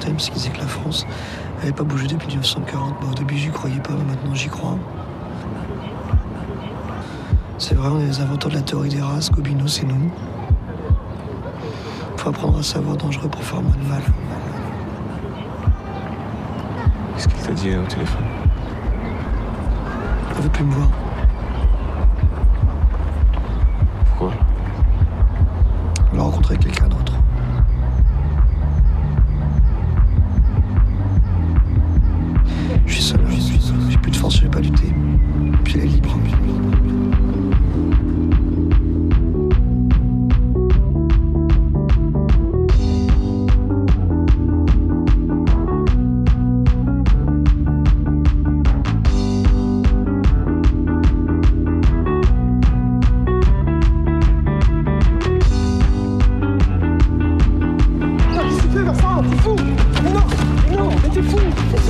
[0.00, 1.06] Times qui disait que la France
[1.58, 2.94] n'avait pas bougé depuis 1940.
[3.00, 4.76] Bah, au début, j'y croyais pas, mais maintenant j'y crois.
[7.58, 9.30] C'est vrai, on est les inventeurs de la théorie des races.
[9.30, 10.10] Gobineau, c'est nous.
[12.16, 14.02] Faut apprendre à savoir dangereux pour faire moins de mal.
[17.16, 18.24] Qu'est-ce qu'il t'a dit au téléphone?
[20.36, 20.88] Elle veut plus me voir.
[34.58, 34.92] Pas lutter.
[35.64, 36.18] Puis elle est libre.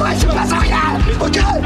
[0.00, 1.61] Ouais, il se passe rien Ok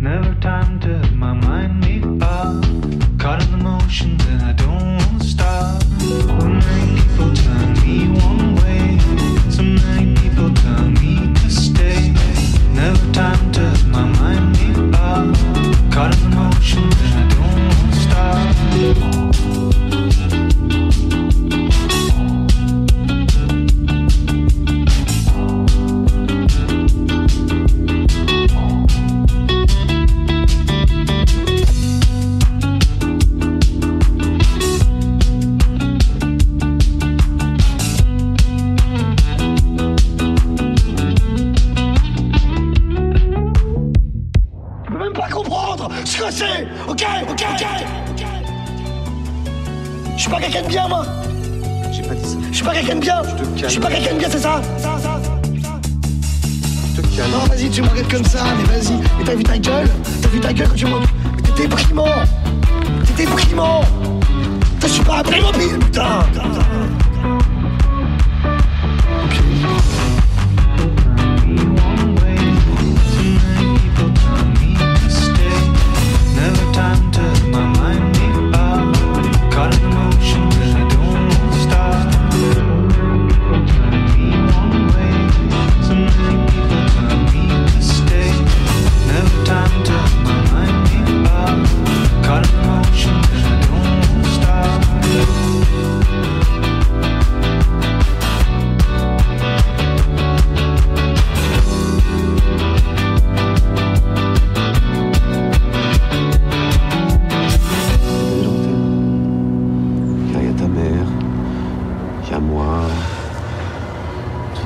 [0.00, 1.02] Never time to
[1.34, 2.64] mind me up.
[3.18, 4.19] Caught in the motion,
[46.22, 46.26] Ok
[46.86, 47.44] Ok Ok
[50.16, 51.06] Je suis pas quelqu'un de bien, moi
[51.90, 52.36] J'ai pas dit ça.
[52.50, 53.22] Je suis pas quelqu'un de bien.
[53.56, 54.60] Je suis pas quelqu'un de bien, c'est ça?
[54.76, 55.40] Ça, ça, ça.
[56.94, 57.30] Je te calme.
[57.32, 58.98] Non, vas-y, tu me regardes comme ça, mais vas-y.
[59.18, 59.88] Mais t'as vu ta gueule?
[60.20, 60.98] T'as vu ta gueule quand tu me...
[60.98, 62.04] Mais T'es déprimant
[63.06, 67.09] T'es déprimant Putain, Je suis pas un Playmobil, putain Puis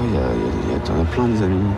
[0.04, 1.74] il y y a, plein des amis.